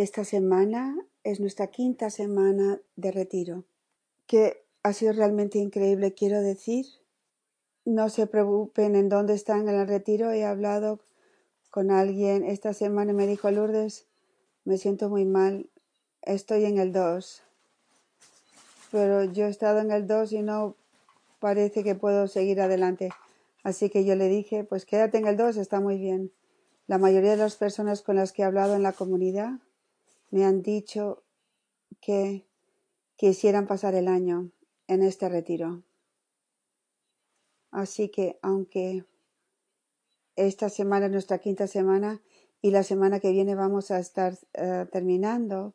[0.00, 3.64] Esta semana es nuestra quinta semana de retiro,
[4.26, 6.86] que ha sido realmente increíble, quiero decir.
[7.84, 10.32] No se preocupen en dónde están en el retiro.
[10.32, 11.00] He hablado
[11.70, 14.06] con alguien esta semana y me dijo, Lourdes,
[14.64, 15.68] me siento muy mal,
[16.22, 17.42] estoy en el 2.
[18.92, 20.76] Pero yo he estado en el 2 y no
[21.40, 23.10] parece que puedo seguir adelante.
[23.64, 26.32] Así que yo le dije, pues quédate en el 2, está muy bien.
[26.86, 29.58] La mayoría de las personas con las que he hablado en la comunidad
[30.30, 31.22] me han dicho
[32.00, 32.46] que
[33.16, 34.50] quisieran pasar el año
[34.86, 35.82] en este retiro.
[37.70, 39.04] Así que aunque
[40.36, 42.20] esta semana es nuestra quinta semana
[42.62, 45.74] y la semana que viene vamos a estar uh, terminando,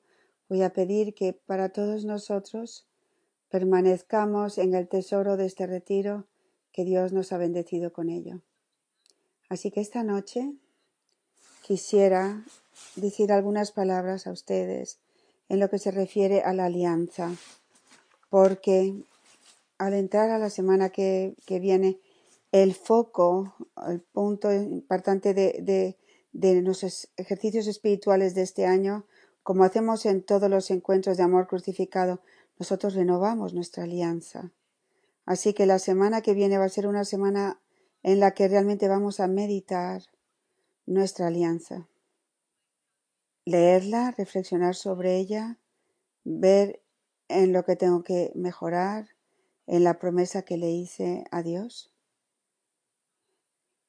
[0.49, 2.87] voy a pedir que para todos nosotros
[3.49, 6.27] permanezcamos en el tesoro de este retiro
[6.71, 8.41] que Dios nos ha bendecido con ello.
[9.49, 10.53] Así que esta noche
[11.61, 12.43] quisiera
[12.95, 14.99] decir algunas palabras a ustedes
[15.49, 17.35] en lo que se refiere a la alianza,
[18.29, 18.95] porque
[19.77, 21.99] al entrar a la semana que, que viene,
[22.51, 23.53] el foco,
[23.87, 25.97] el punto importante de, de,
[26.31, 29.05] de nuestros ejercicios espirituales de este año,
[29.43, 32.21] como hacemos en todos los encuentros de amor crucificado,
[32.57, 34.51] nosotros renovamos nuestra alianza.
[35.25, 37.59] Así que la semana que viene va a ser una semana
[38.03, 40.03] en la que realmente vamos a meditar
[40.85, 41.87] nuestra alianza
[43.45, 45.57] leerla, reflexionar sobre ella,
[46.23, 46.81] ver
[47.27, 49.07] en lo que tengo que mejorar,
[49.67, 51.91] en la promesa que le hice a Dios.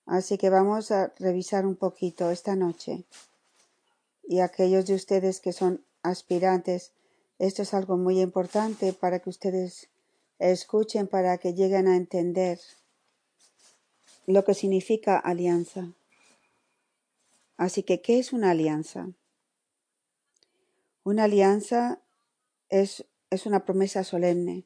[0.07, 3.05] Así que vamos a revisar un poquito esta noche.
[4.29, 6.93] Y aquellos de ustedes que son aspirantes,
[7.39, 9.89] esto es algo muy importante para que ustedes
[10.39, 12.61] escuchen, para que lleguen a entender
[14.27, 15.93] lo que significa alianza.
[17.57, 19.09] Así que, ¿qué es una alianza?
[21.07, 22.01] Una alianza
[22.69, 24.65] es, es una promesa solemne.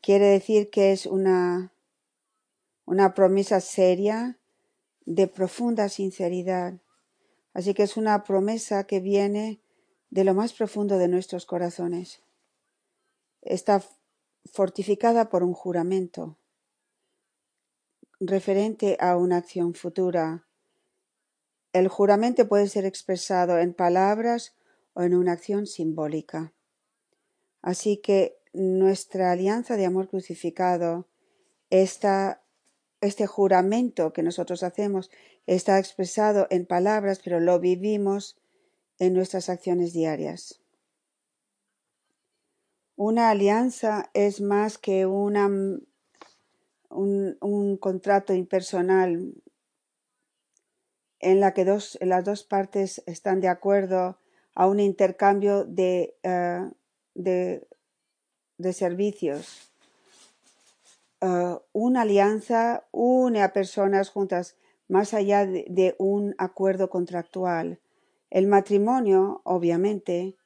[0.00, 1.72] Quiere decir que es una,
[2.84, 4.40] una promesa seria
[5.06, 6.80] de profunda sinceridad.
[7.52, 9.60] Así que es una promesa que viene
[10.10, 12.20] de lo más profundo de nuestros corazones.
[13.40, 13.84] Está
[14.52, 16.38] fortificada por un juramento
[18.18, 20.44] referente a una acción futura.
[21.72, 24.56] El juramento puede ser expresado en palabras
[24.94, 26.52] o en una acción simbólica.
[27.62, 31.08] Así que nuestra alianza de amor crucificado,
[31.70, 32.42] esta,
[33.00, 35.10] este juramento que nosotros hacemos,
[35.46, 38.38] está expresado en palabras, pero lo vivimos
[38.98, 40.60] en nuestras acciones diarias.
[42.96, 45.88] Una alianza es más que un,
[46.90, 49.34] un contrato impersonal
[51.18, 54.18] en la que las dos partes están de acuerdo
[54.54, 56.72] a un intercambio de, uh,
[57.14, 59.70] de, servicios.
[61.20, 64.56] Uh, una alianza une a personas juntas
[64.88, 67.80] más allá de, de un acuerdo contractual.
[68.30, 70.36] El matrimonio, obviamente,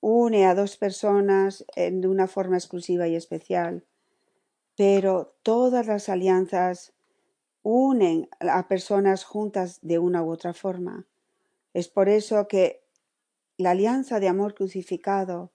[0.00, 3.84] une a dos personas de una forma exclusiva y especial,
[4.76, 6.92] pero todas las alianzas
[7.62, 11.06] unen a personas juntas de una u otra forma.
[11.72, 12.81] Es por eso que
[13.56, 15.52] la alianza de amor crucificado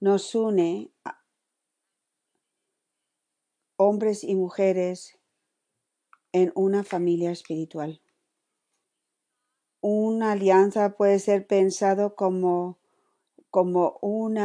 [0.00, 1.22] nos une a
[3.76, 5.18] hombres y mujeres
[6.32, 8.00] en una familia espiritual.
[9.80, 12.78] Una alianza puede ser pensado como,
[13.50, 14.36] como un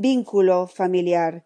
[0.00, 1.44] vínculo familiar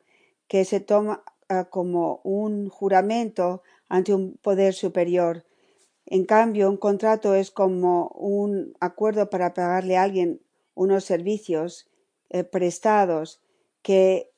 [0.49, 5.45] que se toma uh, como un juramento ante un poder superior
[6.07, 10.41] en cambio, un contrato es como un acuerdo para pagarle a alguien
[10.75, 11.87] unos servicios
[12.31, 13.41] eh, prestados
[13.83, 14.31] que,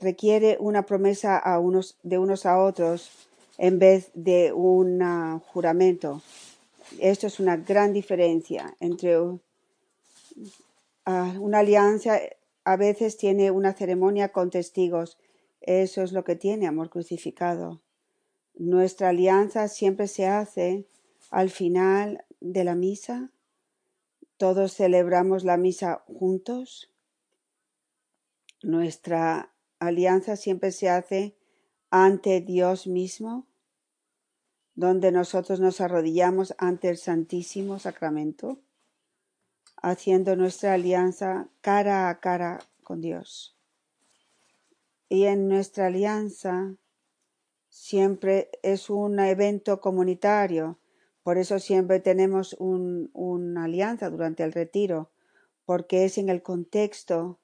[0.00, 3.10] requiere una promesa a unos, de unos a otros
[3.56, 6.22] en vez de un uh, juramento.
[7.00, 9.40] Esto es una gran diferencia entre uh,
[11.40, 12.20] una alianza.
[12.64, 15.18] A veces tiene una ceremonia con testigos.
[15.62, 17.80] Eso es lo que tiene amor crucificado.
[18.58, 20.88] Nuestra alianza siempre se hace
[21.30, 23.30] al final de la misa.
[24.36, 26.90] Todos celebramos la misa juntos.
[28.60, 31.36] Nuestra alianza siempre se hace
[31.90, 33.46] ante Dios mismo,
[34.74, 38.58] donde nosotros nos arrodillamos ante el Santísimo Sacramento,
[39.76, 43.56] haciendo nuestra alianza cara a cara con Dios.
[45.08, 46.74] Y en nuestra alianza
[47.68, 50.78] siempre es un evento comunitario
[51.22, 55.10] Por eso siempre tenemos un, una alianza durante el retiro,
[55.66, 57.38] porque es en el contexto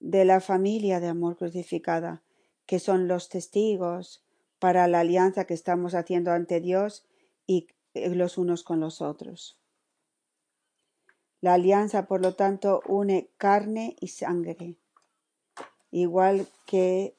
[0.00, 2.22] de la familia de amor crucificada,
[2.64, 4.24] que son los testigos
[4.58, 7.06] para la alianza que estamos haciendo ante Dios
[7.46, 9.58] y eh, los unos con los otros.
[11.40, 14.76] La alianza, por lo tanto, une carne y sangre,
[15.90, 17.16] igual que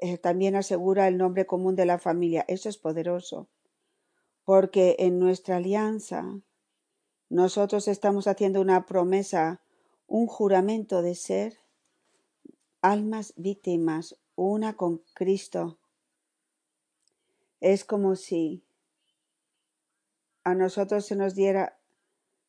[0.00, 2.44] eh, también asegura el nombre común de la familia.
[2.48, 3.48] Eso es poderoso,
[4.44, 6.40] porque en nuestra alianza
[7.28, 9.60] nosotros estamos haciendo una promesa,
[10.06, 11.58] un juramento de ser
[12.80, 15.78] almas víctimas, una con Cristo.
[17.60, 18.62] Es como si
[20.44, 21.78] a nosotros se nos diera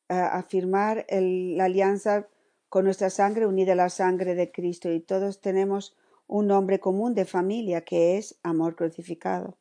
[0.10, 2.28] a afirmar la alianza
[2.70, 5.96] con nuestra sangre unida a la sangre de Cristo y todos tenemos
[6.28, 9.58] un nombre común de familia que es amor crucificado.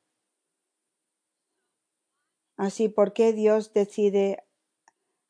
[2.57, 4.45] Así, ¿por qué Dios decide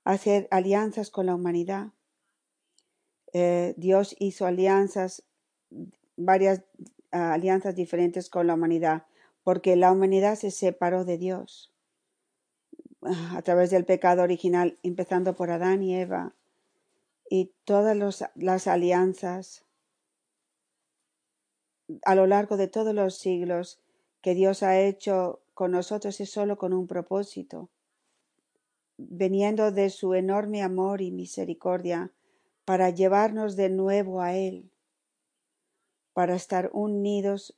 [0.05, 1.93] hacer alianzas con la humanidad?
[3.33, 5.25] Eh, Dios hizo alianzas,
[6.17, 6.63] varias
[7.11, 9.07] ah, alianzas diferentes con la humanidad,
[9.43, 11.75] porque la humanidad se separó de Dios
[13.03, 16.35] ah, a través del pecado original, empezando por Adán y Eva,
[17.29, 19.65] y todas las alianzas
[22.05, 23.81] a lo largo de todos los siglos
[24.21, 27.71] que Dios ha hecho con nosotros es solo con un propósito,
[28.97, 32.13] veniendo de su enorme amor y misericordia
[32.65, 34.71] para llevarnos de nuevo a Él,
[36.13, 37.57] para estar unidos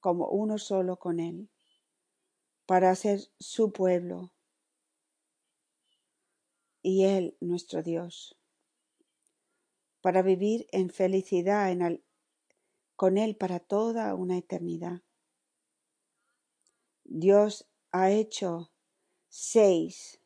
[0.00, 1.48] como uno solo con Él,
[2.66, 4.32] para ser su pueblo
[6.82, 8.38] y Él nuestro Dios,
[10.00, 12.00] para vivir en felicidad en
[12.96, 15.02] con Él para toda una eternidad.
[17.04, 18.70] Dios ha hecho
[19.28, 20.20] seis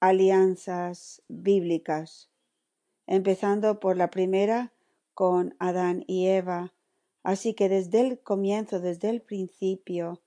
[0.00, 2.30] alianzas bíblicas,
[3.06, 4.72] empezando por la primera
[5.14, 6.74] con Adán y Eva.
[7.22, 10.20] Así que desde el comienzo, desde el principio,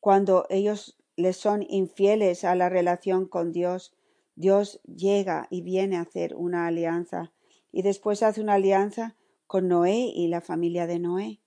[0.00, 3.94] cuando ellos les son infieles a la relación con Dios,
[4.34, 7.32] Dios llega y viene a hacer una alianza
[7.70, 9.16] y después hace una alianza
[9.54, 11.40] con Noé y la familia de Noé.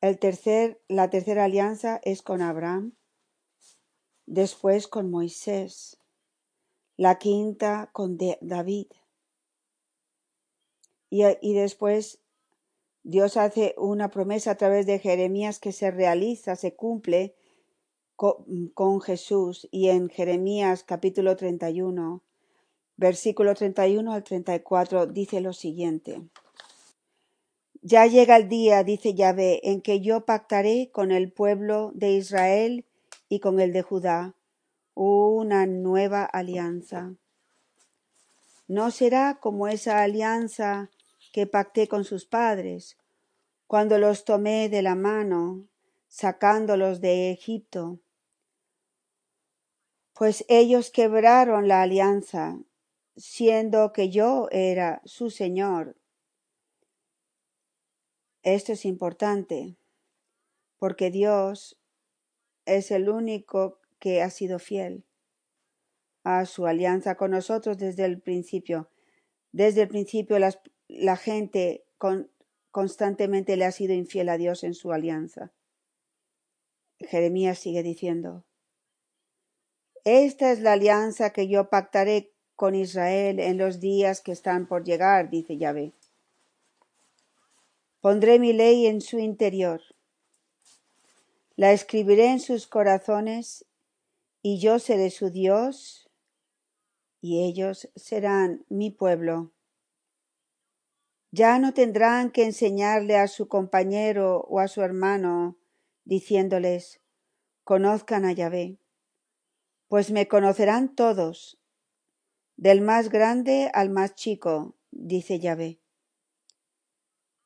[0.00, 2.96] El tercer, la tercera alianza es con Abraham,
[4.26, 6.00] después con Moisés,
[6.96, 8.88] la quinta con De- David
[11.08, 12.24] y, y después
[13.04, 17.36] Dios hace una promesa a través de Jeremías que se realiza, se cumple
[18.16, 18.44] co-
[18.74, 22.24] con, Jesús y en Jeremías capítulo 31,
[22.96, 26.28] versículo 31 al 34 dice lo siguiente.
[27.88, 32.84] Ya llega el día, dice Yahvé, en que yo pactaré con el pueblo de Israel
[33.28, 34.34] y con el de Judá
[34.94, 37.14] una nueva alianza.
[38.66, 40.90] No será como esa alianza
[41.32, 42.96] que pacté con sus padres,
[43.68, 45.68] cuando los tomé de la mano,
[46.08, 48.00] sacándolos de Egipto,
[50.12, 52.58] pues ellos quebraron la alianza,
[53.16, 55.94] siendo que yo era su Señor.
[58.46, 59.76] Esto es importante,
[60.78, 61.80] porque Dios
[62.64, 65.04] es el único que ha sido fiel
[66.22, 68.88] a su alianza con nosotros desde el principio.
[69.50, 70.38] Desde el principio
[70.86, 72.30] la gente con-
[72.70, 75.52] constantemente le ha sido infiel a Dios en su alianza.
[77.00, 78.44] Jeremías sigue diciendo,
[80.04, 84.84] Esta es la alianza que yo pactaré con Israel en los días que están por
[84.84, 85.94] llegar, dice Yahvé.
[88.06, 89.82] Pondré mi ley en su interior,
[91.56, 93.66] la escribiré en sus corazones,
[94.42, 96.08] y yo seré su Dios,
[97.20, 99.52] y ellos serán mi pueblo.
[101.32, 105.58] Ya no tendrán que enseñarle a su compañero o a su hermano,
[106.04, 107.00] diciéndoles,
[107.64, 108.78] conozcan a Yahvé,
[109.88, 111.58] pues me conocerán todos,
[112.56, 115.80] del más grande al más chico, dice Yahvé.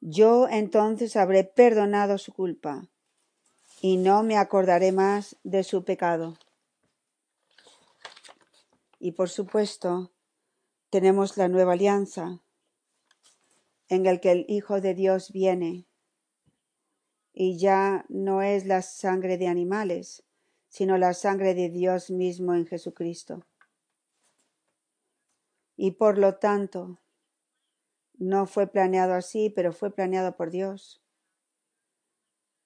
[0.01, 2.89] Yo entonces habré perdonado su culpa,
[3.83, 6.37] y no me acordaré más de su pecado.
[8.99, 10.11] Y por supuesto,
[10.89, 12.41] tenemos la nueva alianza,
[13.89, 15.87] en el que el Hijo de Dios viene,
[17.33, 20.25] y ya no es la sangre de animales,
[20.69, 23.45] sino la sangre de Dios mismo en Jesucristo.
[25.77, 27.01] Y por lo tanto,
[28.21, 31.03] no fue planeado así, pero fue planeado por Dios,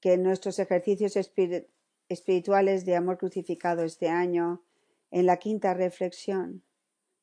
[0.01, 1.69] que nuestros ejercicios espiri-
[2.09, 4.63] espirituales de amor crucificado este año,
[5.11, 6.65] en la quinta reflexión,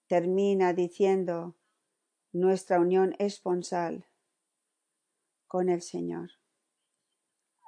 [0.08, 1.56] termina diciendo
[2.32, 4.06] nuestra unión esponsal
[5.48, 6.32] con el Señor.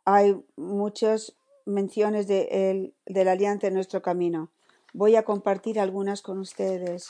[0.06, 4.52] Hay muchas menciones de, de la alianza en nuestro camino.
[4.94, 7.10] Voy a compartir algunas con ustedes.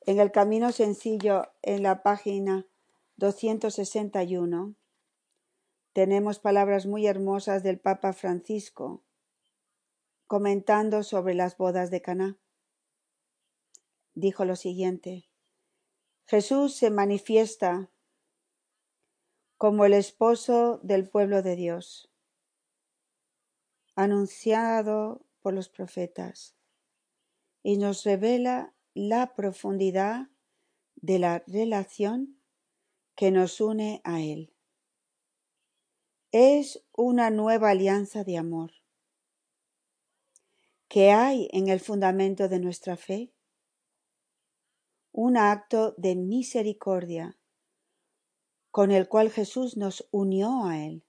[0.00, 2.66] En el camino sencillo, en la página
[3.18, 4.76] 261,
[5.92, 9.04] tenemos palabras muy hermosas del Papa Francisco
[10.28, 12.38] comentando sobre las bodas de Caná.
[14.14, 15.28] Dijo lo siguiente:
[16.26, 17.90] Jesús se manifiesta
[19.56, 22.12] como el esposo del pueblo de Dios,
[23.96, 26.54] anunciado por los profetas,
[27.64, 30.28] y nos revela la profundidad
[30.94, 32.37] de la relación
[33.18, 34.54] que nos une a Él.
[36.30, 38.70] Es una nueva alianza de amor.
[40.86, 43.34] ¿Qué hay en el fundamento de nuestra fe?
[45.10, 47.36] Un acto de misericordia
[48.70, 51.04] con el cual Jesús nos unió a Él.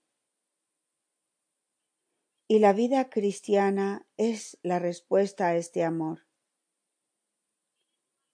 [2.48, 6.26] Y la vida cristiana es la respuesta a este amor.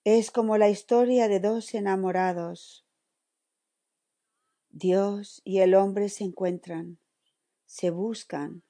[0.05, 2.85] Es como la historia de dos enamorados.
[4.75, 7.00] Dios y el hombre se encuentran,
[7.65, 8.62] se buscan,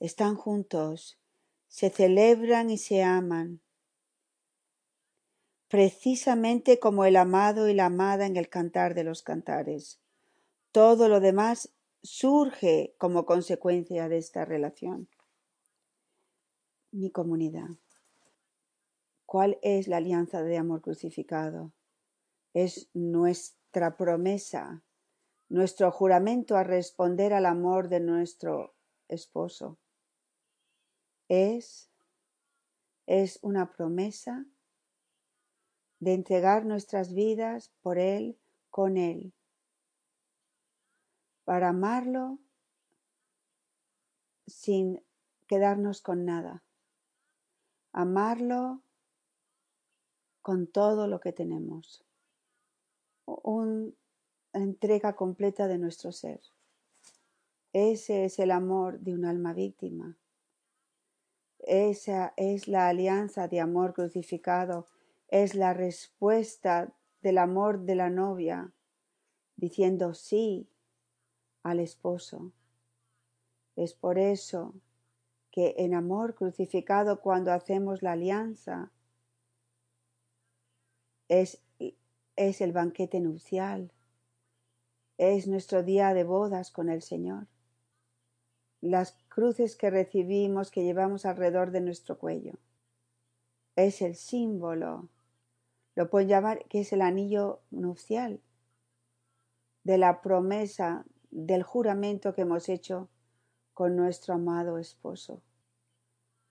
[0.00, 1.18] están juntos,
[1.68, 3.60] se celebran y se aman,
[5.68, 10.00] precisamente como el amado y la amada en el cantar de los cantares.
[10.72, 11.70] Todo lo demás
[12.02, 15.06] surge como consecuencia de esta relación.
[16.92, 17.76] Mi comunidad.
[19.26, 21.74] ¿Cuál es la alianza de amor crucificado?
[22.54, 24.82] Es nuestra promesa,
[25.48, 28.74] nuestro juramento a responder al amor de nuestro
[29.08, 29.78] esposo.
[31.28, 31.90] Es,
[33.06, 34.46] es una promesa
[35.98, 38.38] de entregar nuestras vidas por Él,
[38.70, 39.32] con Él,
[41.44, 42.38] para amarlo
[44.46, 45.02] sin
[45.46, 46.64] quedarnos con nada,
[47.92, 48.82] amarlo
[50.42, 52.04] con todo lo que tenemos,
[53.24, 53.96] una
[54.58, 56.40] entrega completa de nuestro ser.
[57.72, 60.16] Ese es el amor de un alma víctima.
[61.58, 64.86] Esa es la alianza de amor crucificado
[65.28, 68.72] es la respuesta del amor de la novia,
[69.56, 70.68] diciendo sí
[71.62, 72.52] al esposo.
[73.74, 74.74] Es por eso
[75.50, 78.92] que en amor crucificado cuando hacemos la alianza
[81.28, 81.62] es,
[82.36, 83.92] es el banquete nupcial,
[85.18, 87.46] es nuestro día de bodas con el Señor.
[88.80, 92.54] Las cruces que recibimos, que llevamos alrededor de nuestro cuello,
[93.74, 95.08] es el símbolo
[95.96, 98.40] lo pueden llamar que es el anillo nupcial
[99.82, 103.08] de la promesa del juramento que hemos hecho
[103.72, 105.42] con nuestro amado esposo.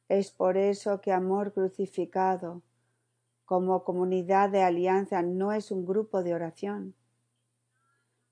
[0.10, 2.64] Es por eso que amor crucificado
[3.46, 6.96] como comunidad de alianza no es un grupo de oración,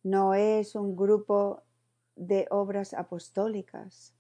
[0.04, 1.64] no es un grupo
[2.16, 4.14] de obras apostólicas,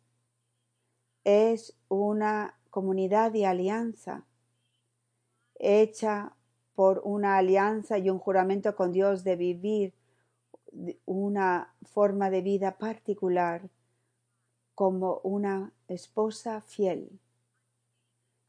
[1.23, 4.25] es una comunidad de alianza
[5.55, 6.35] hecha
[6.75, 9.93] por una alianza y un juramento con Dios de vivir
[11.05, 13.69] una forma de vida particular
[14.75, 17.19] como una esposa fiel.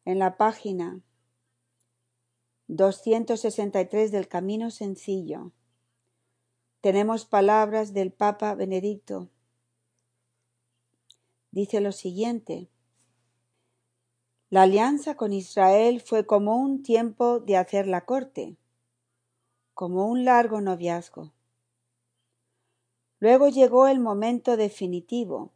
[0.06, 1.00] En la página
[2.68, 5.52] 263 del Camino Sencillo
[6.84, 9.30] tenemos palabras del Papa Benedicto.
[11.50, 12.68] Dice lo siguiente.
[14.50, 18.58] La alianza con Israel fue como un tiempo de hacer la corte,
[19.72, 21.32] como un largo noviazgo.
[23.18, 25.54] Luego llegó el momento definitivo,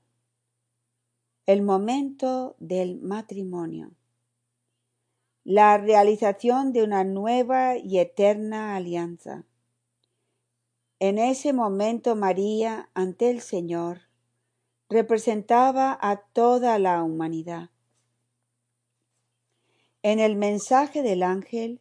[1.44, 3.90] el momento del matrimonio,
[5.44, 9.44] la realización de una nueva y eterna alianza.
[11.00, 14.00] En ese momento María, ante el Señor,
[14.88, 17.71] representaba a toda la humanidad.
[20.02, 21.81] En el mensaje del ángel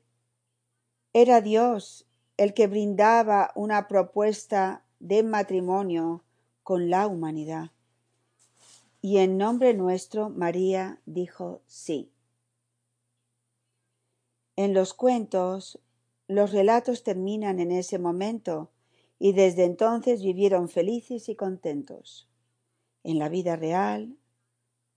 [1.13, 2.05] era Dios
[2.37, 6.23] el que brindaba una propuesta de matrimonio
[6.61, 7.71] con la humanidad.
[9.01, 12.11] Y en nombre nuestro María dijo sí.
[14.55, 15.79] En los cuentos,
[16.27, 18.69] los relatos terminan en ese momento
[19.19, 22.27] y desde entonces vivieron felices y contentos.
[23.03, 24.17] En la vida real,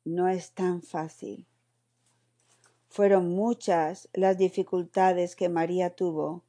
[0.05, 1.47] no es tan fácil.
[2.89, 6.45] Fueron muchas las dificultades que María tuvo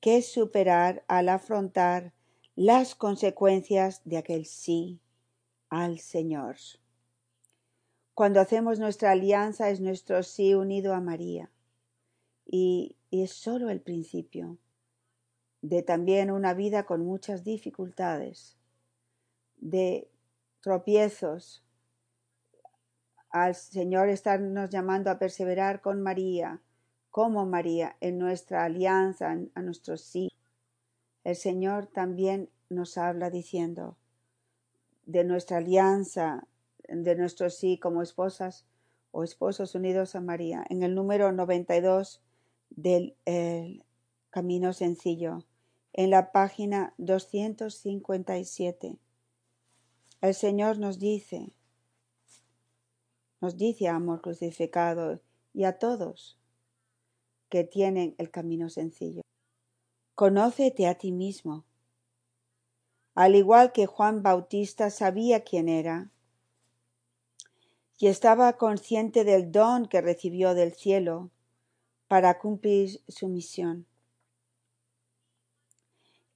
[0.00, 2.14] que superar al afrontar
[2.54, 5.00] las consecuencias de aquel sí
[5.68, 6.56] al Señor.
[8.14, 11.50] Cuando hacemos nuestra alianza es nuestro sí unido a María
[12.46, 14.58] y, y es solo el principio
[15.62, 18.56] de también una vida con muchas dificultades,
[19.58, 20.08] de
[20.60, 21.64] tropiezos,
[23.30, 26.60] al Señor estarnos llamando a perseverar con María,
[27.10, 30.30] como María, en nuestra alianza, a nuestro sí.
[31.24, 33.96] El Señor también nos habla diciendo
[35.06, 36.46] de nuestra alianza,
[36.88, 38.66] de nuestro sí como esposas
[39.10, 42.22] o esposos unidos a María, en el número 92
[42.70, 43.16] del
[44.30, 45.44] Camino Sencillo,
[45.92, 48.96] en la página 257.
[50.20, 51.52] El Señor nos dice,
[53.40, 55.20] nos dice amor crucificado
[55.52, 56.38] y a todos
[57.48, 59.22] que tienen el camino sencillo.
[60.14, 61.64] Conócete a ti mismo.
[63.14, 66.10] Al igual que Juan Bautista sabía quién era
[67.98, 71.30] y estaba consciente del don que recibió del cielo
[72.08, 73.86] para cumplir su misión.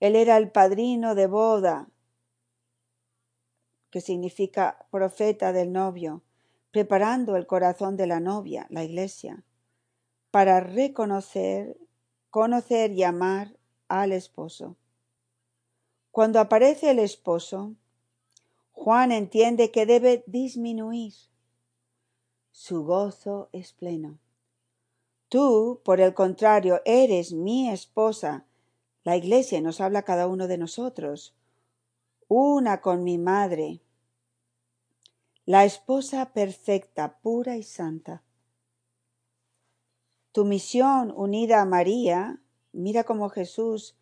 [0.00, 1.88] Él era el padrino de boda,
[3.90, 6.22] que significa profeta del novio,
[6.70, 9.44] preparando el corazón de la novia, la iglesia,
[10.30, 11.78] para reconocer,
[12.30, 13.56] conocer y amar
[13.88, 14.76] al esposo.
[16.10, 17.74] Cuando aparece el esposo,
[18.72, 21.14] Juan entiende que debe disminuir.
[22.50, 24.18] Su gozo es pleno.
[25.28, 28.46] Tú, por el contrario, eres mi esposa.
[29.04, 31.34] La iglesia nos habla cada uno de nosotros.
[32.28, 33.80] Una con mi madre
[35.46, 38.22] la esposa perfecta, pura y santa.
[40.32, 42.40] Tu misión unida a María,
[42.72, 43.94] mira como Jesús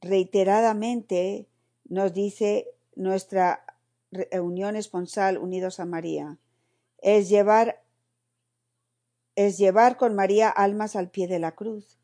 [0.00, 1.48] reiteradamente
[1.84, 3.64] nos dice nuestra
[4.40, 6.38] unión esponsal unidos a María,
[6.98, 7.82] es llevar
[9.36, 11.96] es llevar con María almas al pie de la cruz,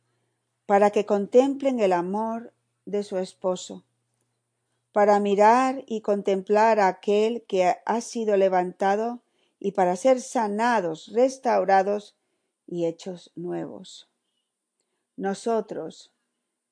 [0.66, 2.52] para que contemplen el amor
[2.86, 3.84] de su esposo
[4.94, 9.22] para mirar y contemplar a aquel que ha sido levantado
[9.58, 12.16] y para ser sanados, restaurados
[12.68, 14.08] y hechos nuevos.
[15.16, 16.12] Nosotros,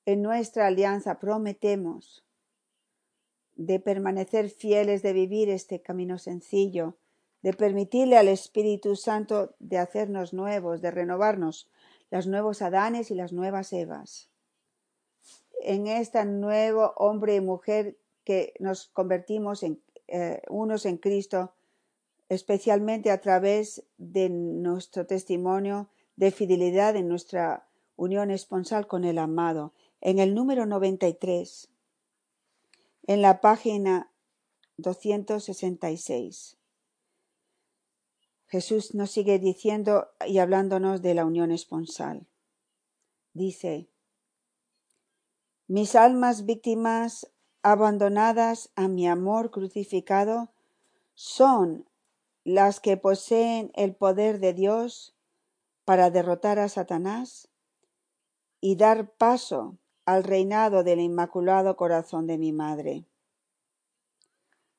[0.07, 2.25] en nuestra alianza, prometemos
[3.57, 6.97] de permanecer fieles, de vivir este camino sencillo,
[7.43, 11.69] de permitirle al Espíritu Santo de hacernos nuevos, de renovarnos,
[12.12, 14.29] las nuevos Adanes y las nuevas Evas.
[15.62, 21.55] En este nuevo hombre y mujer que nos convertimos en eh, unos en Cristo,
[22.29, 29.72] especialmente a través de nuestro testimonio de fidelidad en nuestra unión esponsal con el amado.
[30.03, 31.70] En el número 93,
[33.07, 34.12] en la página
[34.77, 36.59] 266.
[38.53, 42.27] Jesús nos sigue diciendo y hablándonos de la unión esponsal.
[43.33, 43.88] Dice,
[45.69, 50.53] mis almas víctimas abandonadas a mi amor crucificado
[51.15, 51.88] son
[52.45, 55.17] las que poseen el poder de Dios
[55.87, 57.49] para derrotar a Satanás
[58.61, 63.07] y dar paso al reinado del Inmaculado Corazón de mi Madre.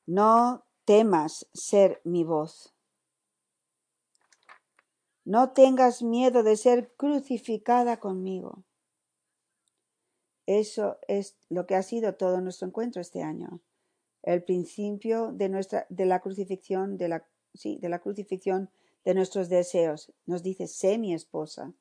[0.06, 2.73] No temas ser mi voz.
[5.24, 8.64] No tengas miedo de ser crucificada conmigo.
[10.46, 13.60] Eso es lo que ha sido todo nuestro encuentro este año.
[14.22, 18.70] El principio de nuestra de la crucifixión de la sí, de la crucifixión
[19.04, 20.12] de nuestros deseos.
[20.26, 21.72] Nos dice, "Sé mi esposa."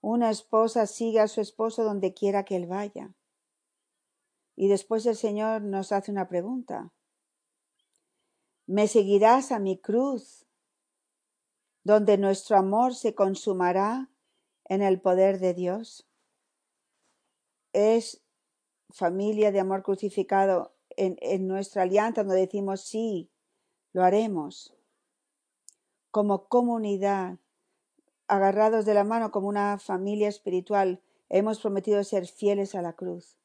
[0.00, 3.14] Una esposa sigue a su esposo donde quiera que él vaya.
[4.54, 6.92] Y después el Señor nos hace una pregunta.
[8.66, 10.47] ¿Me seguirás a mi cruz,
[11.84, 14.08] donde nuestro amor se consumará
[14.64, 16.08] en el poder de Dios?
[17.72, 18.20] es
[18.90, 23.30] familia de amor crucificado en, nuestra alianza donde decimos sí,
[23.92, 24.74] lo haremos.
[26.10, 27.38] Como comunidad,
[28.26, 33.36] agarrados de la mano como una familia espiritual, hemos prometido ser fieles a la cruz.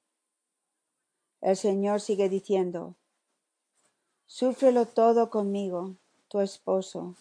[1.41, 2.95] El Señor sigue diciendo,
[4.25, 5.95] Súfrelo todo conmigo,
[6.27, 7.15] tu esposo,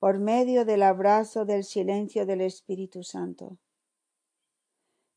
[0.00, 3.58] por medio del abrazo del silencio del Espíritu Santo.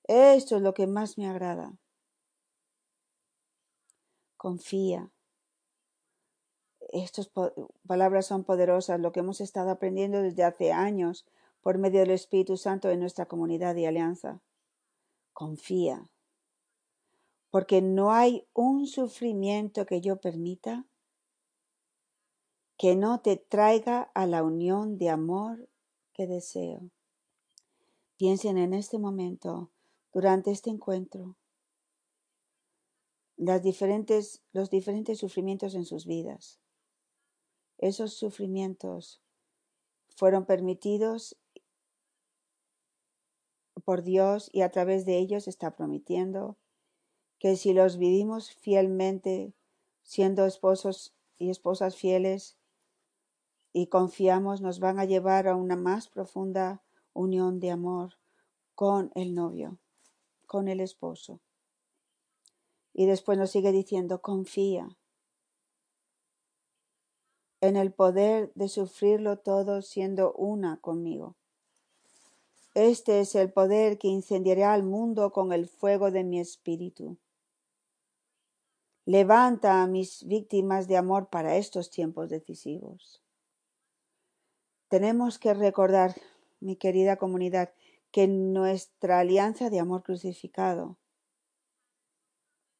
[0.03, 1.73] Esto es lo que más me agrada.
[4.35, 5.09] Confía.
[6.91, 7.31] Estas
[7.87, 11.25] palabras son poderosas, lo que hemos estado aprendiendo desde hace años
[11.61, 14.41] por medio del Espíritu Santo en nuestra comunidad y alianza.
[15.31, 16.09] Confía,
[17.49, 20.85] porque no hay un sufrimiento que yo permita
[22.77, 25.69] que no te traiga a la unión de amor
[26.13, 26.89] que deseo.
[28.17, 29.71] Piensen en este momento,
[30.11, 31.35] durante este encuentro,
[33.35, 36.59] las diferentes, los diferentes sufrimientos en sus vidas.
[37.77, 39.21] Esos sufrimientos
[40.15, 41.35] fueron permitidos
[43.83, 46.57] por Dios y a través de ellos está prometiendo
[47.39, 49.53] que si los vivimos fielmente,
[50.03, 52.57] siendo esposos y esposas fieles,
[53.73, 58.13] y confiamos nos van a llevar a una más profunda unión de amor
[58.75, 59.79] con el novio,
[60.45, 61.39] con el esposo.
[62.93, 64.95] Y después nos sigue diciendo, confía
[67.61, 71.35] en el poder de sufrirlo todo siendo una conmigo.
[72.75, 77.17] Este es el poder que incendiará al mundo con el fuego de mi espíritu.
[79.05, 83.22] Levanta a mis víctimas de amor para estos tiempos decisivos.
[84.93, 86.13] Tenemos que recordar,
[86.59, 87.73] mi querida comunidad,
[88.11, 90.99] que nuestra alianza de amor crucificado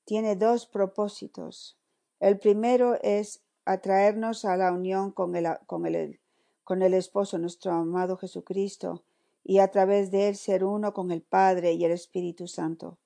[0.06, 1.76] tiene dos propósitos.
[2.20, 6.20] El primero es atraernos a la unión con el, con el,
[6.64, 9.04] con el esposo, nuestro amado Jesucristo,
[9.44, 13.00] y a través de él ser uno con el Padre y el Espíritu Santo.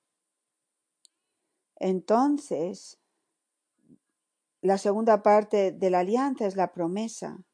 [1.78, 3.00] Entonces,
[4.62, 7.47] la segunda parte de la alianza es la promesa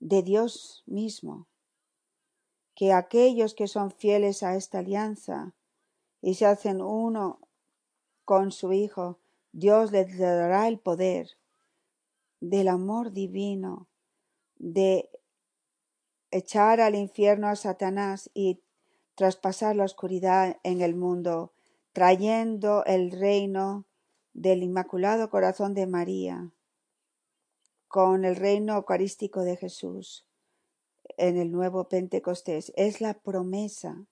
[0.00, 1.46] de Dios mismo,
[2.74, 5.54] que aquellos que son fieles a esta alianza
[6.22, 7.40] y se hacen uno
[8.24, 9.18] con su Hijo,
[9.52, 11.30] Dios les dará el poder
[12.40, 13.88] del amor divino,
[14.56, 15.10] de
[16.30, 18.62] echar al infierno a Satanás y
[19.14, 21.52] traspasar la oscuridad en el mundo,
[21.92, 23.84] trayendo el reino
[24.32, 26.52] del Inmaculado Corazón de María
[27.90, 30.24] con el reino eucarístico de Jesús
[31.16, 32.72] en el nuevo Pentecostés.
[32.76, 34.06] Es la promesa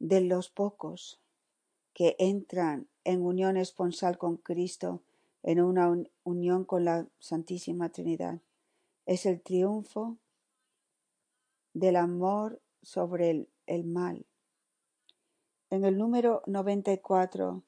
[0.00, 1.20] de los pocos
[1.92, 5.04] que entran en unión esponsal con Cristo,
[5.44, 5.88] en una
[6.24, 8.40] unión con la Santísima Trinidad.
[9.06, 10.16] Es el triunfo
[11.74, 14.26] del amor sobre el, el mal.
[15.70, 17.62] En el número 94,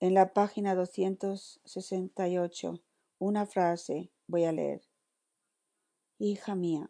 [0.00, 2.80] en la página 268,
[3.20, 4.80] una frase Voy a leer.
[6.18, 6.88] Hija mía.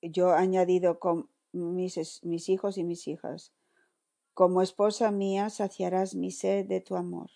[0.00, 3.52] Yo he añadido con mis, mis hijos y mis hijas.
[4.32, 7.30] Como esposa mía saciarás mi sed de tu amor.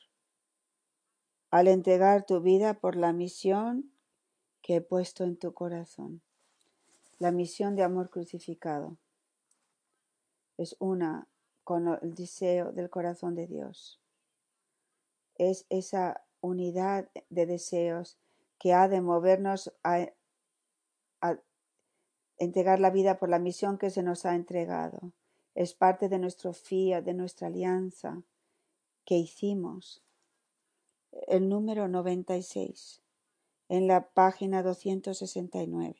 [1.50, 3.92] Al entregar tu vida por la misión
[4.62, 6.22] que he puesto en tu corazón.
[7.18, 8.96] La misión de amor crucificado
[10.56, 11.28] es una
[11.64, 14.00] con el deseo del corazón de Dios.
[15.34, 18.18] Es esa unidad de deseos
[18.58, 20.08] que ha de movernos a,
[22.36, 25.12] entregar la vida por la misión que se nos ha entregado.
[25.54, 28.22] Es parte de nuestro fía, de nuestra alianza
[29.04, 30.04] que hicimos.
[31.26, 33.02] El número 96,
[33.68, 35.96] en la página 269.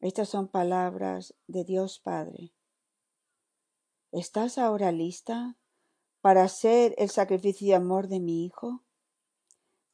[0.00, 2.52] Estas son palabras de Dios Padre.
[4.10, 5.56] ¿Estás ahora lista
[6.20, 8.82] para hacer el sacrificio de amor de mi hijo?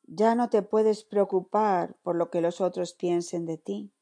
[0.06, 3.92] Ya no te puedes preocupar por lo que los otros piensen de ti,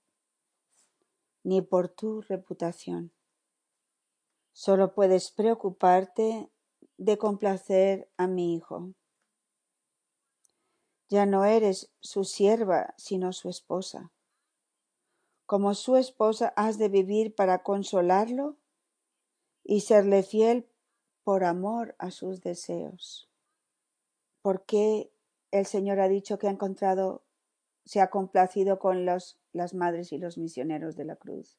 [1.45, 3.13] ni por tu reputación.
[4.53, 6.51] Solo puedes preocuparte
[6.99, 8.93] de complacer a mi hijo.
[11.09, 14.13] Ya no eres su sierva, sino su esposa.
[15.47, 18.57] Como su esposa has de vivir para consolarlo
[19.65, 20.72] y serle fiel
[21.25, 23.29] por amor a sus deseos.
[24.43, 25.13] ¿Por qué
[25.51, 27.23] el Señor ha dicho que ha encontrado,
[27.85, 31.59] se ha complacido con los, las madres y los misioneros de la cruz?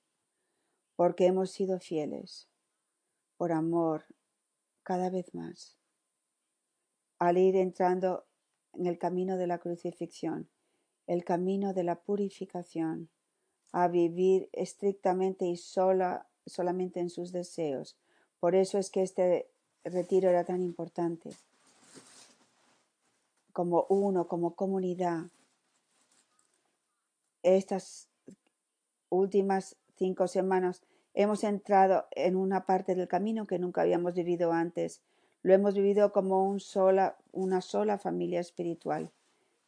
[0.95, 2.49] Porque hemos sido fieles,
[3.37, 4.05] por amor,
[4.83, 5.77] cada vez más,
[7.19, 8.25] al ir entrando
[8.73, 10.49] en el camino de la crucifixión,
[11.07, 13.09] el camino de la purificación,
[13.71, 17.97] a vivir estrictamente y sola, solamente en sus deseos.
[18.39, 19.52] Por eso es que este
[19.83, 21.31] retiro era tan importante.
[23.51, 25.25] Como uno, como comunidad.
[27.43, 28.07] Estas
[29.09, 30.81] últimas cinco semanas
[31.13, 35.01] hemos entrado en una parte del camino que nunca habíamos vivido antes,
[35.43, 39.11] lo hemos vivido como sola, una sola familia espiritual.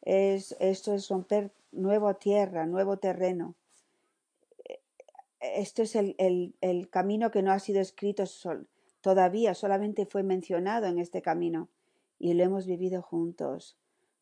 [0.02, 3.54] Es, esto es romper nueva tierra, nuevo terreno.
[5.40, 8.66] Esto es el, el, el camino que no ha sido escrito sol,
[9.06, 11.68] todavía, solamente fue mencionado en este camino
[12.18, 13.78] y lo hemos vivido juntos.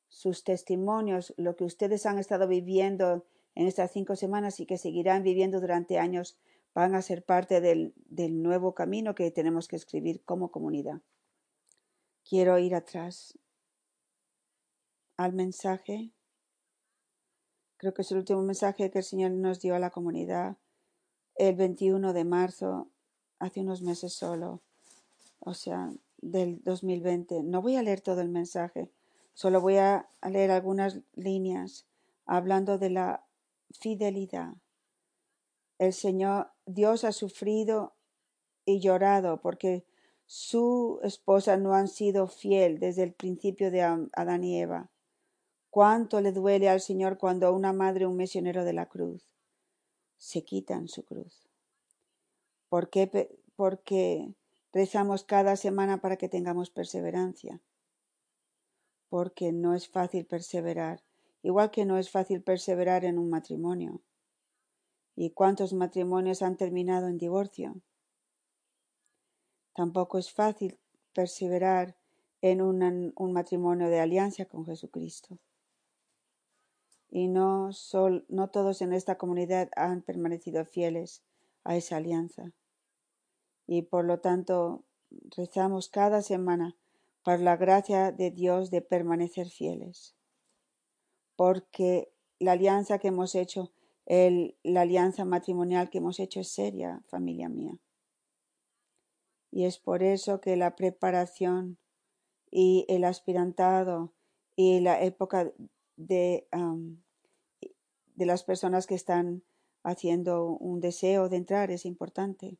[0.09, 5.23] Sus testimonios, lo que ustedes han estado viviendo en estas cinco semanas y que seguirán
[5.23, 6.37] viviendo durante años,
[6.75, 7.95] van a ser parte del,
[8.43, 11.01] nuevo camino que tenemos que escribir como comunidad.
[12.29, 13.39] Quiero ir atrás
[15.17, 16.13] al mensaje.
[17.79, 20.59] Creo que es el último mensaje que el Señor nos dio a la comunidad
[21.37, 22.91] el 21 de marzo,
[23.39, 24.63] hace unos meses solo,
[25.45, 27.43] o sea, del 2020.
[27.43, 28.91] No voy a leer todo el mensaje,
[29.35, 31.87] solo voy a leer algunas líneas
[32.27, 33.27] hablando de la
[33.71, 34.55] fidelidad.
[35.79, 37.95] El Señor, Dios ha sufrido
[38.65, 39.85] y llorado porque
[40.27, 44.91] su esposa no han sido fiel desde el principio de Adán y Eva.
[45.69, 49.35] Cuánto le duele al Señor cuando una madre, un misionero de la cruz,
[50.17, 51.49] se quitan su cruz.
[52.69, 54.35] ¿Por qué?
[54.75, 57.63] Rezamos cada semana para que tengamos perseverancia.
[59.09, 61.03] Porque no es fácil perseverar,
[61.43, 64.03] igual que no es fácil perseverar en un matrimonio.
[65.17, 67.81] ¿Y cuántos matrimonios han terminado en divorcio?
[69.73, 70.79] Tampoco es fácil
[71.15, 71.97] perseverar
[72.43, 75.39] en un matrimonio de alianza con Jesucristo
[77.15, 77.71] y no,
[78.53, 81.23] todos en esta comunidad han permanecido fieles
[81.63, 82.51] a esa alianza.
[83.67, 84.85] Y por lo tanto
[85.37, 86.77] rezamos cada semana
[87.23, 90.15] por la gracia de Dios de permanecer fieles.
[91.37, 93.73] Porque la alianza que hemos hecho,
[94.07, 97.79] el, la alianza matrimonial que hemos hecho es seria, familia mía.
[99.51, 101.79] Y es por eso que la preparación
[102.51, 104.13] y el aspirantado
[104.57, 105.53] y la época
[105.97, 106.47] de
[108.15, 109.43] de las personas que están
[109.83, 112.59] haciendo un deseo de entrar es importante.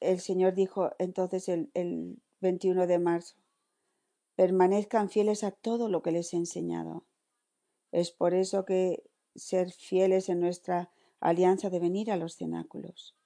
[0.00, 3.36] El Señor dijo entonces el, el 21 de marzo,
[4.34, 7.04] permanezcan fieles a todo lo que les he enseñado.
[7.92, 9.02] Es por eso que
[9.34, 13.16] ser fieles en nuestra alianza de venir a los cenáculos.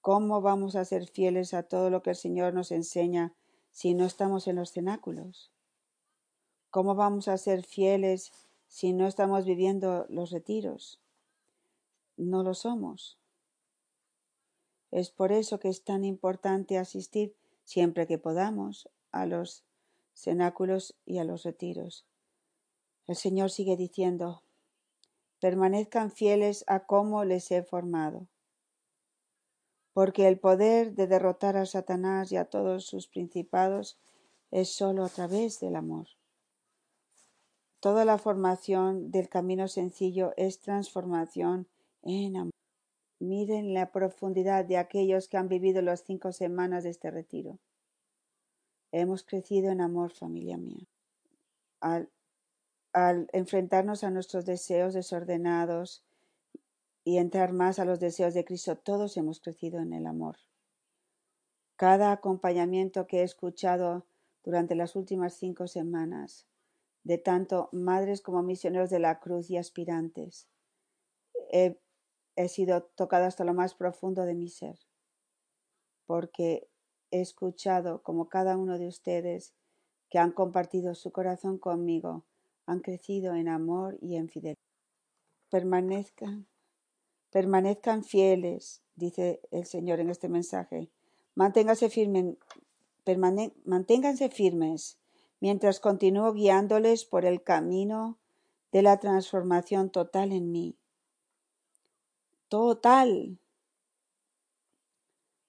[0.00, 3.34] ¿Cómo vamos a ser fieles a todo lo que el Señor nos enseña
[3.70, 5.52] si no estamos en los cenáculos?
[6.70, 8.32] ¿Cómo vamos a ser fieles
[8.66, 11.00] si no estamos viviendo los retiros?
[12.16, 13.21] No lo somos.
[14.92, 19.64] Es por eso que es tan importante asistir siempre que podamos a los
[20.14, 22.06] cenáculos y a los retiros.
[23.06, 24.42] El Señor sigue diciendo,
[25.40, 28.28] permanezcan fieles a cómo les he formado,
[29.94, 33.98] porque el poder de derrotar a Satanás y a todos sus principados
[34.50, 36.06] es sólo a través del amor.
[37.80, 41.66] Toda la formación del camino sencillo es transformación
[42.02, 42.61] en amor.
[43.22, 47.60] Miren la profundidad de aquellos que han vivido las cinco semanas de este retiro.
[48.90, 50.88] Hemos crecido en amor, familia mía.
[51.80, 52.10] Al,
[53.32, 56.04] enfrentarnos a nuestros deseos desordenados
[57.04, 60.38] y entrar más a los deseos de Cristo, todos hemos crecido en el amor.
[61.76, 64.04] Cada acompañamiento que he escuchado
[64.42, 66.48] durante las últimas cinco semanas
[67.04, 70.48] de tanto madres como misioneros de la cruz y aspirantes.
[71.52, 71.78] He,
[72.36, 74.78] he sido tocado hasta lo más profundo de mi ser,
[76.06, 76.68] porque
[77.10, 79.54] he escuchado como cada uno de ustedes
[80.08, 82.24] que han compartido su corazón conmigo
[82.66, 84.58] han crecido en amor y en fidelidad.
[85.50, 86.46] Permanezcan,
[87.30, 90.90] permanezcan fieles, dice el Señor en este mensaje.
[91.34, 92.36] Manténganse firmes,
[93.64, 94.98] manténganse firmes
[95.40, 98.18] mientras continúo guiándoles por el camino
[98.70, 100.76] de la transformación total en mí.
[102.52, 103.38] Total.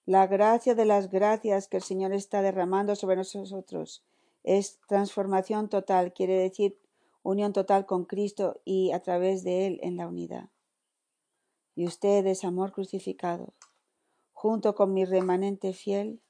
[0.06, 4.02] La gracia de las gracias que el Señor está derramando sobre nosotros
[4.42, 6.78] es transformación total, quiere decir
[7.22, 10.48] unión total con Cristo y a través de Él en la unidad.
[11.74, 13.52] Y ustedes, amor crucificado,
[14.32, 16.22] junto con mi remanente fiel,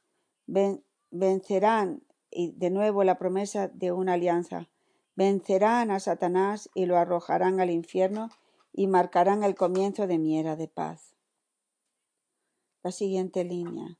[1.12, 4.68] vencerán y de nuevo la promesa de una alianza.
[5.14, 8.28] Vencerán a Satanás y lo arrojarán al infierno
[8.76, 11.14] y marcarán el comienzo de mi era de paz.
[12.82, 13.98] La siguiente línea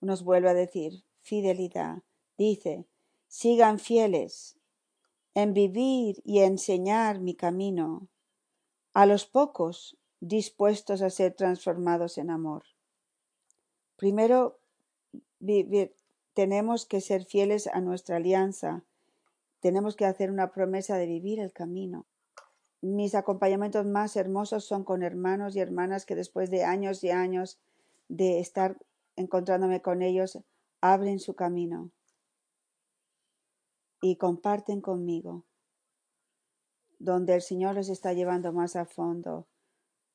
[0.00, 2.02] nos vuelve a decir fidelidad.
[2.38, 2.86] Dice,
[3.26, 4.58] sigan fieles
[5.34, 8.08] en vivir y enseñar mi camino
[8.94, 12.62] a los pocos dispuestos a ser transformados en amor.
[13.96, 14.60] Primero
[16.32, 18.84] tenemos que ser fieles a nuestra alianza.
[19.58, 22.06] Tenemos que hacer una promesa de vivir el camino.
[22.82, 27.60] Mis acompañamientos más hermosos son con hermanos y hermanas que después de años y años
[28.08, 28.76] de estar
[29.14, 30.40] encontrándome con ellos,
[30.80, 31.92] abren su camino
[34.00, 35.44] y comparten conmigo,
[36.98, 39.46] donde el Señor les está llevando más a fondo.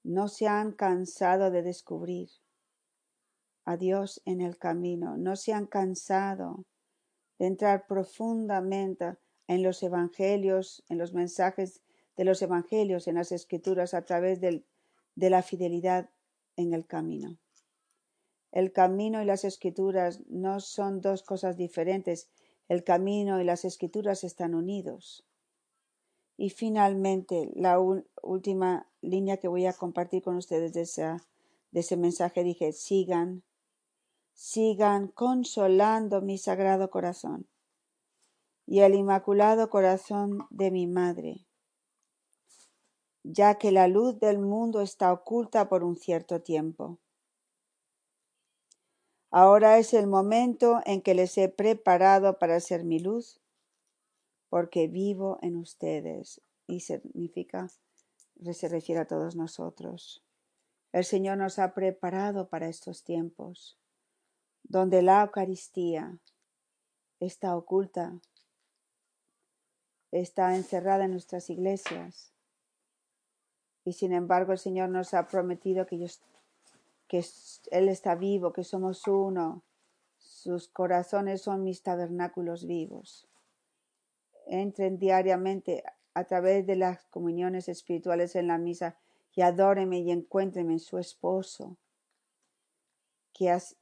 [0.04, 2.30] No se han cansado de descubrir
[3.64, 6.66] a Dios en el camino, no se han cansado
[7.40, 9.16] de entrar profundamente
[9.48, 11.82] en los evangelios, en los mensajes
[12.18, 14.66] de los evangelios, en las escrituras, a través del-
[15.16, 16.10] de la fidelidad
[16.56, 17.38] en el camino.
[18.52, 22.30] El camino y las escrituras no son dos cosas diferentes.
[22.68, 25.26] El camino y las escrituras están unidos.
[26.38, 27.80] Y finalmente, la
[28.22, 31.20] última línea que voy a compartir con ustedes de,
[31.72, 33.44] de ese mensaje, dije, sigan,
[34.34, 37.48] sigan consolando mi sagrado corazón
[38.68, 41.47] y el inmaculado corazón de mi madre,
[43.30, 46.98] ya que la luz del mundo está oculta por un cierto tiempo.
[49.32, 53.42] Ahora es el momento en que les he preparado para ser mi luz,
[54.50, 56.42] porque vivo en ustedes.
[56.68, 57.68] Y significa,
[58.54, 60.24] se refiere a todos nosotros.
[60.94, 63.78] El Señor nos ha preparado para estos tiempos,
[64.64, 66.18] donde la Eucaristía
[67.20, 68.18] está oculta,
[70.12, 72.37] está encerrada en nuestras iglesias.
[73.88, 76.20] Y sin embargo el Señor nos ha prometido que, ellos-
[77.08, 77.24] que
[77.72, 79.64] Él está vivo, que somos uno.
[80.18, 83.30] Sus corazones son mis tabernáculos vivos.
[84.46, 88.98] Entren diariamente a través de las comuniones espirituales en la misa
[89.34, 91.78] y adórenme y encuéntrenme en su esposo,
[93.32, 93.78] que, has-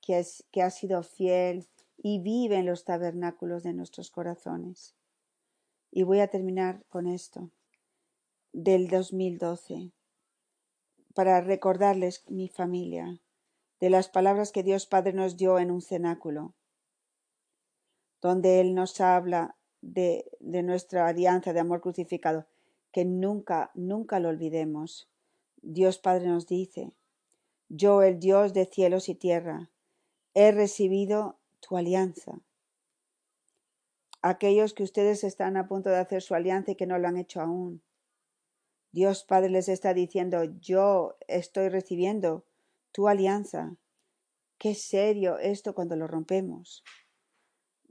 [0.00, 1.66] que, es- que ha sido fiel
[1.98, 4.94] y vive en los tabernáculos de nuestros corazones.
[5.92, 7.50] Y voy a terminar con esto,
[8.52, 9.92] del 2012,
[11.14, 13.20] para recordarles mi familia,
[13.80, 16.54] de las palabras que Dios Padre nos dio en un cenáculo,
[18.20, 22.46] donde Él nos habla de, de nuestra alianza de amor crucificado,
[22.92, 25.08] que nunca, nunca lo olvidemos.
[25.62, 26.92] Dios Padre nos dice,
[27.68, 29.70] yo, el Dios de cielos y tierra,
[30.34, 32.40] he recibido tu alianza.
[34.22, 37.16] Aquellos que ustedes están a punto de hacer su alianza y que no lo han
[37.16, 37.82] hecho aún.
[38.92, 42.44] Dios Padre les está diciendo, yo estoy recibiendo
[42.92, 43.76] tu alianza.
[44.58, 46.82] Qué serio esto cuando lo rompemos.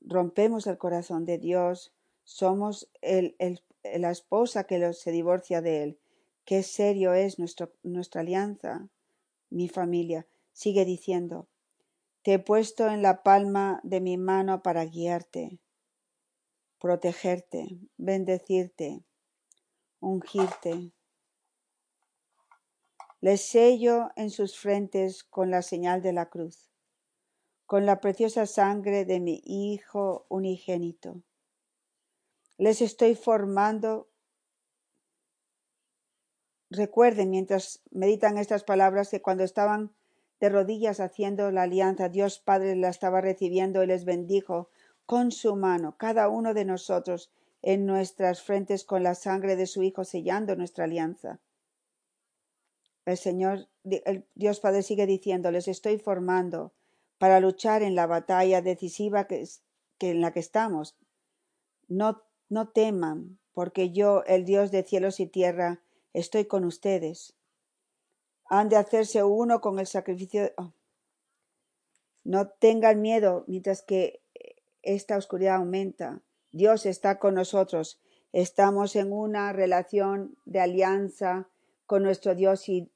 [0.02, 1.94] Rompemos el corazón de Dios.
[2.24, 3.36] Somos el,
[3.84, 6.00] la esposa que se divorcia de Él.
[6.46, 8.90] Qué serio es nuestra alianza.
[9.50, 11.48] Mi familia sigue diciendo,
[12.24, 15.60] te he puesto en la palma de mi mano para guiarte,
[16.80, 19.04] protegerte, bendecirte,
[20.00, 20.92] ungirte.
[23.22, 26.70] Les sello en sus frentes con la señal de la cruz,
[27.66, 31.22] con la preciosa sangre de mi Hijo unigénito.
[32.58, 34.10] Les estoy formando.
[36.70, 39.94] Recuerden mientras meditan estas palabras que cuando estaban
[40.40, 44.70] de rodillas haciendo la alianza, Dios Padre la estaba recibiendo y les bendijo
[45.06, 49.84] con su mano, cada uno de nosotros en nuestras frentes con la sangre de su
[49.84, 51.40] Hijo sellando nuestra alianza.
[53.06, 56.74] El Señor, el Dios Padre sigue diciendo, les estoy formando
[57.18, 59.48] para luchar en la batalla decisiva que,
[59.98, 60.96] que en la que estamos.
[61.88, 65.82] No, no teman, porque yo, el Dios de cielos y tierra,
[66.14, 67.34] estoy con ustedes.
[68.46, 70.44] Han de hacerse uno con el sacrificio.
[70.44, 70.72] de- oh.
[72.24, 74.22] No tengan miedo mientras que
[74.82, 76.22] esta oscuridad aumenta.
[76.52, 78.00] Dios está con nosotros.
[78.34, 81.48] Estamos en una relación de alianza
[81.86, 82.92] con nuestro Dios y,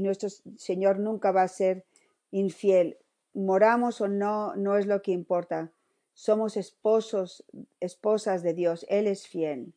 [0.00, 1.84] nuestro Señor nunca va a ser
[2.30, 2.98] infiel.
[3.34, 5.70] Moramos o no, no es lo que importa.
[6.14, 7.44] Somos esposos,
[7.80, 8.86] esposas de Dios.
[8.88, 9.74] Él es fiel.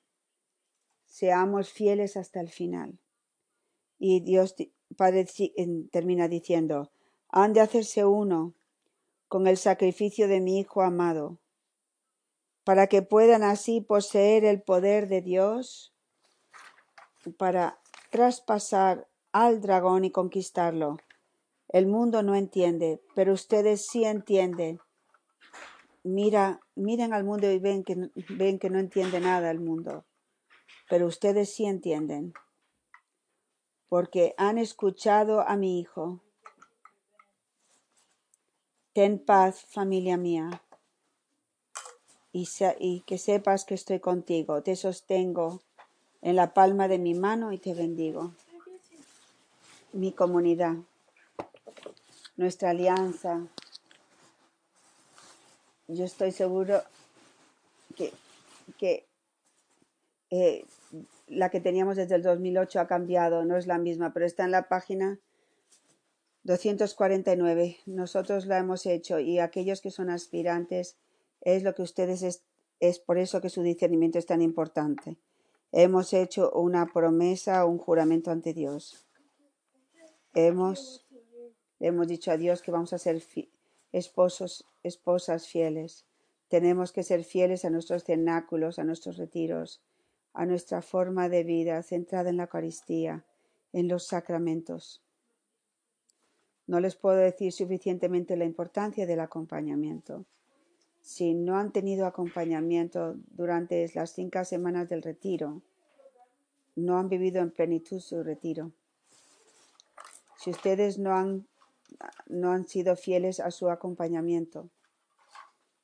[1.05, 2.97] Seamos fieles hasta el final.
[3.99, 5.25] Y Dios di- Padre
[5.91, 6.91] termina diciendo,
[7.29, 8.55] han de hacerse uno
[9.27, 11.40] con el sacrificio de mi Hijo amado,
[12.63, 15.93] para que puedan así poseer el poder de Dios
[17.37, 20.97] para traspasar al dragón y conquistarlo.
[21.69, 24.79] El mundo no entiende, pero ustedes sí entienden.
[26.03, 30.05] Mira, miren al mundo y ven que, ven que no entiende nada el mundo,
[30.89, 32.33] pero ustedes sí entienden,
[33.87, 36.21] porque han escuchado a mi Hijo.
[38.93, 40.63] Ten paz, familia mía,
[42.33, 44.61] y, que sepas que estoy contigo.
[44.63, 45.61] Te sostengo
[46.21, 48.33] en la palma de mi mano y te bendigo.
[49.93, 50.75] Mi comunidad,
[52.37, 53.45] nuestra alianza,
[55.87, 56.81] yo estoy seguro
[57.97, 58.13] que,
[58.77, 59.05] que
[60.29, 60.65] eh,
[61.27, 64.51] la que teníamos desde el 2008 ha cambiado, no es la misma, pero está en
[64.51, 65.19] la página
[66.43, 67.77] 249.
[67.85, 70.95] Nosotros la hemos hecho y aquellos que son aspirantes
[71.41, 72.43] es lo que ustedes
[72.79, 75.17] es, por eso que su discernimiento es tan importante.
[75.71, 79.05] Hemos hecho una promesa, un juramento ante Dios.
[80.33, 81.05] Hemos,
[81.79, 83.51] hemos dicho a Dios que vamos a ser fi-
[83.91, 86.05] esposos, esposas fieles.
[86.47, 89.81] Tenemos que ser fieles a nuestros cenáculos, a nuestros retiros,
[90.33, 93.25] a nuestra forma de vida centrada en la Eucaristía,
[93.73, 95.01] en los sacramentos.
[96.67, 100.25] No les puedo decir suficientemente la importancia del acompañamiento.
[101.01, 105.61] Si no han tenido acompañamiento durante las cinco semanas del retiro,
[106.75, 108.71] no han vivido en plenitud su retiro.
[110.37, 111.47] Si ustedes no han,
[112.27, 114.69] no han sido fieles a su acompañamiento,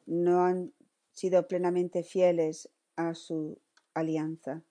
[0.05, 0.74] no han
[1.11, 3.59] sido plenamente fieles a su
[3.93, 4.61] alianza.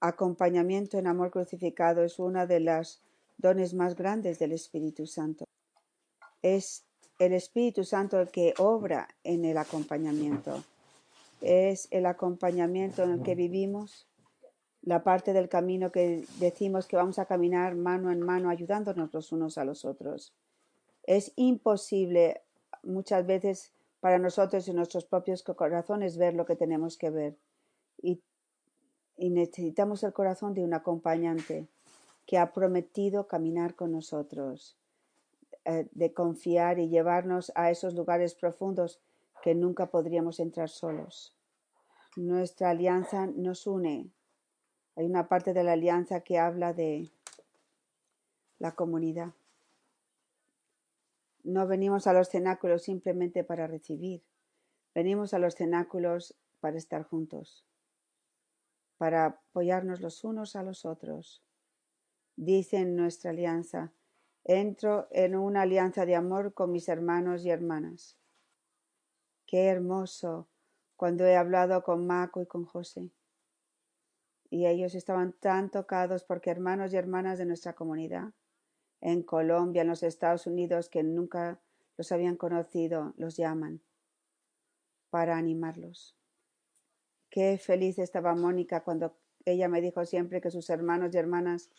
[0.00, 3.02] Acompañamiento en amor crucificado es una de las
[3.36, 5.44] dones más grandes del Espíritu Santo.
[6.42, 6.84] Es
[7.20, 10.64] el Espíritu Santo el que obra en el acompañamiento.
[11.42, 14.06] Es el acompañamiento en el que vivimos,
[14.82, 19.32] la parte del camino que decimos que vamos a caminar mano en mano, ayudándonos los
[19.32, 20.32] unos a los otros.
[21.02, 22.40] Es imposible
[22.82, 27.36] muchas veces para nosotros en nuestros propios corazones ver lo que tenemos que ver.
[28.00, 28.22] Y,
[29.18, 31.68] y necesitamos el corazón de un acompañante
[32.24, 34.79] que ha prometido caminar con nosotros,
[35.64, 39.00] eh, de confiar y llevarnos a esos lugares profundos
[39.42, 41.36] que nunca podríamos entrar solos.
[42.16, 44.10] Nuestra alianza nos une.
[44.96, 47.10] Hay una parte de la alianza que habla de
[48.58, 49.32] la comunidad.
[51.42, 54.22] No venimos a los cenáculos simplemente para recibir.
[54.94, 57.64] Venimos a los cenáculos para estar juntos,
[58.98, 61.42] para apoyarnos los unos a los otros.
[62.36, 63.92] Dice en nuestra alianza,
[64.50, 68.18] entro en una alianza de amor con mis hermanos y hermanas.
[69.46, 70.48] Qué hermoso
[70.96, 73.10] cuando he hablado con Maco y con José.
[74.50, 78.32] Y ellos estaban tan tocados porque hermanos y hermanas de nuestra comunidad
[79.00, 81.60] en Colombia, en los Estados Unidos, que nunca
[81.96, 83.80] los habían conocido, los llaman
[85.10, 86.16] para animarlos.
[87.30, 91.70] Qué feliz estaba Mónica cuando ella me dijo siempre que sus hermanos y hermanas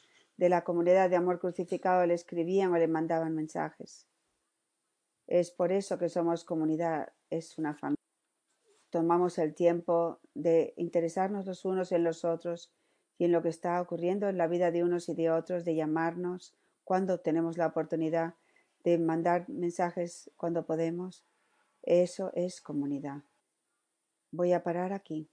[0.42, 4.08] de la comunidad de amor crucificado le escribían o le mandaban mensajes.
[5.28, 8.04] Es por eso que somos comunidad, es una familia.
[8.90, 12.74] Tomamos el tiempo de interesarnos los unos en los otros
[13.20, 15.76] y en lo que está ocurriendo en la vida de unos y de otros, de
[15.76, 18.34] llamarnos cuando tenemos la oportunidad
[18.84, 21.24] de mandar mensajes cuando podemos.
[21.84, 23.22] Eso es comunidad.
[24.32, 25.30] Voy a parar aquí.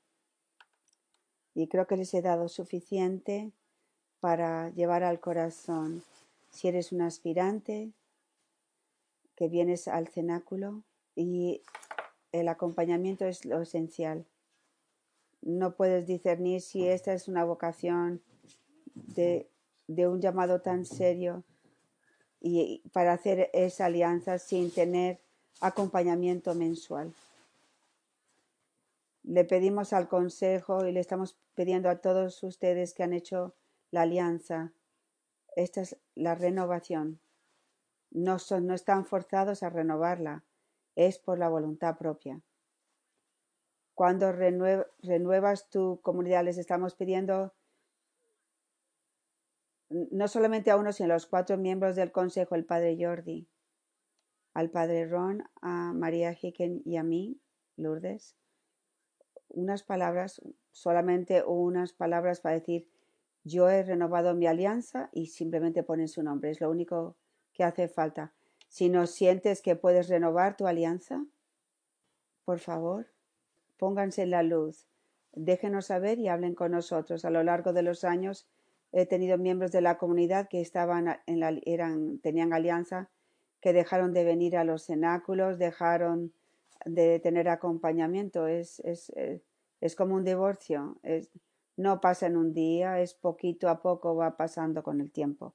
[1.54, 3.54] Y creo que les he dado suficiente
[4.20, 6.02] para llevar al corazón.
[6.50, 7.92] Si eres un aspirante
[9.36, 10.82] que vienes al cenáculo
[11.14, 11.62] y
[12.32, 14.26] el acompañamiento es lo esencial.
[15.42, 18.20] No puedes discernir si esta es una vocación
[18.94, 19.48] de,
[19.86, 21.44] de un llamado tan serio
[22.40, 25.20] y para hacer esa alianza sin tener
[25.60, 27.12] acompañamiento mensual.
[29.22, 33.54] Le pedimos al Consejo y le estamos pidiendo a todos ustedes que han hecho
[33.90, 34.72] la alianza.
[35.56, 37.20] Esta es la renovación.
[38.10, 40.44] No, son, no están forzados a renovarla,
[40.94, 42.40] es por la voluntad propia.
[43.94, 47.52] Cuando renue, renuevas tu comunidad, les estamos pidiendo
[49.90, 53.48] no solamente a uno, sino a los cuatro miembros del Consejo, el Padre Jordi,
[54.54, 57.40] al Padre Ron, a María Hicken y a mí,
[57.76, 58.36] Lourdes,
[59.48, 60.40] unas palabras,
[60.72, 62.88] solamente unas palabras para decir,
[63.44, 67.16] yo he renovado mi alianza y simplemente ponen su nombre, es lo único
[67.52, 68.32] que hace falta.
[68.68, 71.24] Si no sientes que puedes renovar tu alianza,
[72.44, 73.06] por favor,
[73.78, 74.86] pónganse en la luz,
[75.32, 77.24] déjenos saber y hablen con nosotros.
[77.24, 78.46] A lo largo de los años
[78.92, 83.10] he tenido miembros de la comunidad que estaban en la, eran, tenían alianza,
[83.60, 86.32] que dejaron de venir a los cenáculos, dejaron
[86.84, 88.46] de tener acompañamiento.
[88.46, 89.42] Es, es, es,
[89.80, 90.98] es como un divorcio.
[91.78, 95.54] No pasa en un día, es poquito a poco va pasando con el tiempo.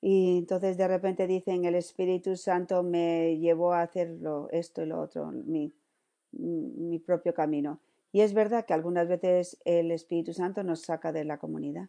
[0.00, 4.18] Y entonces de repente dicen, el Espíritu Santo me llevó a hacer
[4.52, 5.74] esto y lo otro, mi,
[6.32, 7.80] mi propio camino.
[8.12, 11.88] Y es verdad que algunas veces el Espíritu Santo nos saca de la comunidad,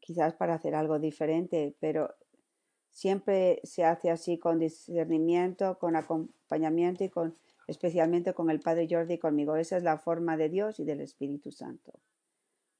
[0.00, 2.14] quizás para hacer algo diferente, pero
[2.90, 7.36] siempre se hace así con discernimiento, con acompañamiento y con
[7.66, 9.56] especialmente con el Padre Jordi y conmigo.
[9.56, 11.92] Esa es la forma de Dios y del Espíritu Santo.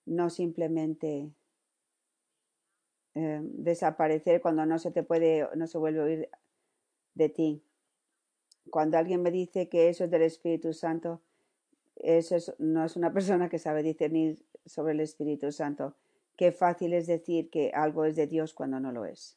[0.06, 1.32] No simplemente
[3.14, 6.30] eh, desaparecer cuando no se te puede, no se vuelve a oír
[7.14, 7.62] de ti.
[8.70, 11.20] Cuando alguien me dice que eso es del Espíritu Santo,
[11.96, 15.96] eso no es una persona que sabe discernir sobre el Espíritu Santo.
[16.36, 19.36] Qué fácil es decir que algo es de Dios cuando no lo es.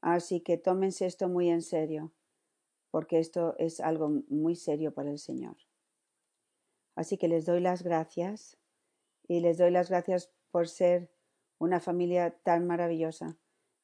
[0.00, 2.12] Así que tómense esto muy en serio,
[2.90, 5.56] porque esto es algo muy serio para el Señor.
[6.94, 8.56] Así que les doy las gracias
[9.28, 11.10] y les doy las gracias por ser
[11.58, 13.36] una familia tan maravillosa.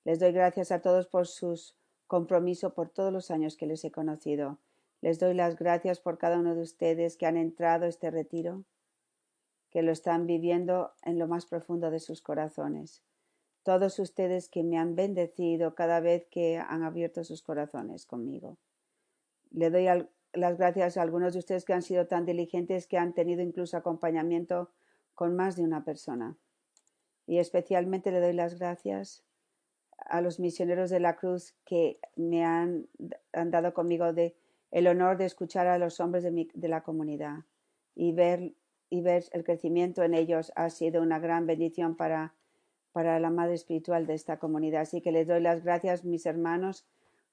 [0.05, 1.77] Les doy gracias a todos por sus
[2.13, 4.59] compromiso por todos los años que les he conocido.
[5.01, 8.65] Les doy las gracias por cada uno de ustedes que han entrado este retiro,
[9.71, 13.03] que lo están viviendo en lo más profundo de sus corazones.
[13.63, 18.59] Todos ustedes que me han bendecido cada vez que han abierto sus corazones conmigo.
[19.53, 19.87] Le doy
[20.33, 23.77] las gracias a algunos de ustedes que han sido tan diligentes que han tenido incluso
[23.77, 24.71] acompañamiento
[25.15, 26.37] con más de una persona.
[27.27, 29.25] Y especialmente le doy las gracias
[29.99, 32.89] a los misioneros de la cruz que me han,
[33.33, 34.07] dado conmigo
[34.71, 37.45] el honor de escuchar a los hombres de, de la comunidad
[37.95, 38.55] y ver,
[38.91, 42.35] y ver el crecimiento en ellos ha sido una gran bendición para,
[42.93, 44.83] para la madre espiritual de esta comunidad.
[44.83, 46.87] Así que les doy las gracias, mis hermanos,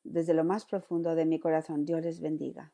[0.10, 1.86] desde lo más profundo de mi corazón.
[1.86, 2.74] Dios les bendiga.